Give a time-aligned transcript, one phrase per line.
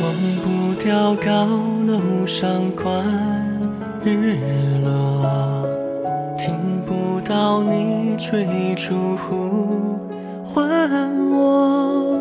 [0.00, 1.46] 忘不掉，高
[1.86, 3.02] 楼上观
[4.04, 4.36] 日
[4.84, 5.66] 落，
[6.36, 6.54] 听
[6.84, 9.98] 不到你追逐呼
[10.44, 10.68] 唤
[11.30, 12.20] 我。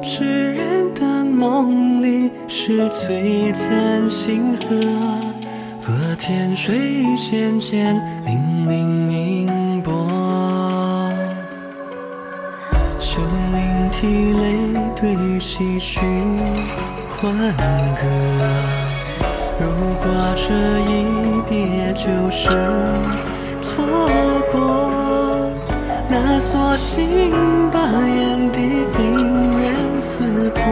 [0.00, 4.76] 痴人的梦里是璀璨星河，
[5.80, 10.17] 和天水仙间，粼粼明波。
[13.10, 14.44] 秀灵涕泪
[14.94, 15.98] 对唏嘘
[17.08, 17.32] 欢
[17.96, 18.04] 歌。
[19.58, 19.64] 如
[20.02, 20.04] 果
[20.36, 20.92] 这一
[21.48, 22.50] 别就是
[23.62, 23.82] 错
[24.52, 25.50] 过，
[26.10, 27.00] 那索性
[27.72, 30.62] 把眼底冰人撕破，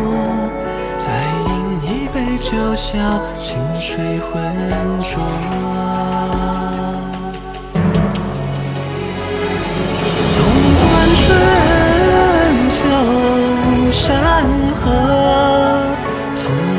[0.99, 1.07] 再
[1.49, 1.51] 饮
[1.85, 2.99] 一杯酒笑
[3.33, 4.37] 清水浑
[5.01, 5.17] 浊。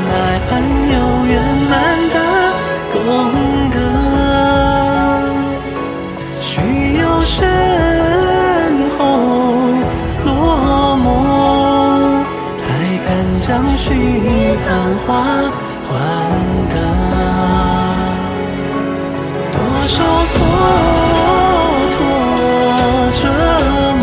[0.06, 0.12] 来
[0.48, 0.50] 还
[0.92, 0.96] 有
[1.26, 1.32] 圆
[1.70, 1.72] 满
[2.10, 2.16] 的
[2.92, 2.96] 功
[3.70, 3.76] 德。
[6.40, 6.50] 须
[6.98, 7.36] 有身
[8.96, 8.98] 后
[10.24, 10.28] 落
[11.04, 11.06] 寞，
[12.58, 12.64] 才
[13.06, 13.08] 敢
[13.40, 13.84] 将虚
[14.64, 14.66] 繁
[15.06, 15.06] 华
[15.84, 15.88] 换
[16.70, 16.74] 得。
[19.52, 19.94] 多少
[20.32, 20.34] 蹉
[21.94, 21.96] 跎
[23.20, 23.22] 折
[24.00, 24.02] 磨，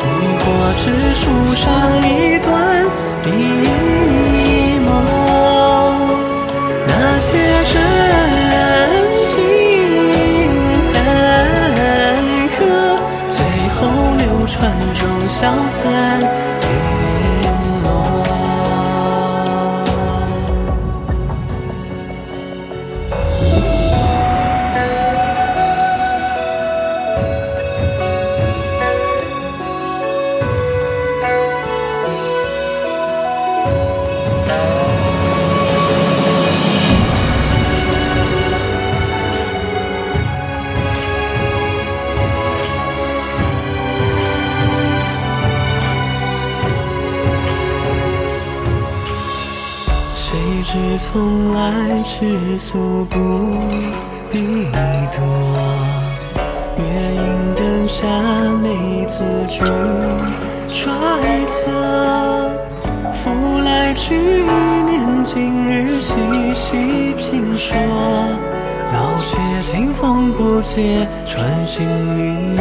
[0.00, 0.04] 不
[0.44, 0.46] 过
[0.82, 1.22] 只书
[1.54, 1.64] 上
[2.02, 2.44] 一段
[50.68, 53.18] 谁知从来吃素不
[54.32, 54.64] 必
[55.12, 55.22] 多，
[56.76, 56.82] 月
[57.14, 58.04] 影灯下
[58.60, 59.60] 没字句
[60.66, 60.90] 揣
[61.46, 61.70] 测。
[63.12, 63.30] 复
[63.64, 66.16] 来去年今日细
[66.52, 67.76] 细评说，
[68.92, 71.86] 老却清风不解，穿行
[72.18, 72.56] 与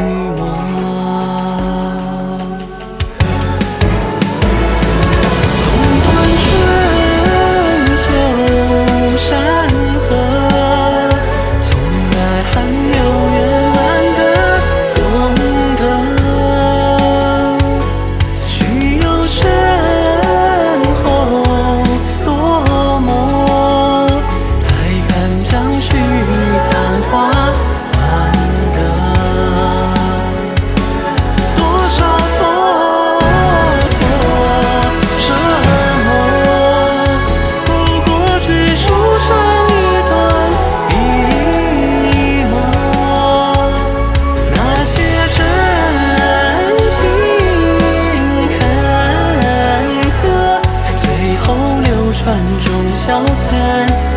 [53.06, 54.15] 消遣。